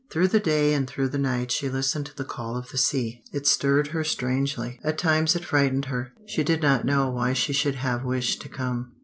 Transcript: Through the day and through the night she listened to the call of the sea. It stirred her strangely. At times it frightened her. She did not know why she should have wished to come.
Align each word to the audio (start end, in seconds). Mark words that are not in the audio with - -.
Through 0.09 0.29
the 0.29 0.39
day 0.39 0.73
and 0.73 0.87
through 0.87 1.09
the 1.09 1.19
night 1.19 1.51
she 1.51 1.69
listened 1.69 2.07
to 2.07 2.15
the 2.17 2.23
call 2.25 2.57
of 2.57 2.69
the 2.69 2.77
sea. 2.79 3.21
It 3.31 3.45
stirred 3.45 3.89
her 3.89 4.03
strangely. 4.03 4.79
At 4.83 4.97
times 4.97 5.35
it 5.35 5.45
frightened 5.45 5.85
her. 5.93 6.11
She 6.25 6.43
did 6.43 6.63
not 6.63 6.85
know 6.85 7.11
why 7.11 7.33
she 7.33 7.53
should 7.53 7.75
have 7.75 8.03
wished 8.03 8.41
to 8.41 8.49
come. 8.49 8.93